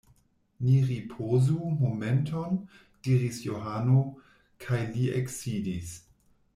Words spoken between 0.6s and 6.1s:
Ni ripozu momenton, diris Johano, kaj li eksidis.